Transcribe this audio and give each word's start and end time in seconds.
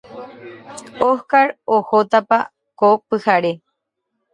Óscar 1.09 1.47
ohótapa 1.75 2.37
ko 2.79 2.87
pyhare. 3.07 3.51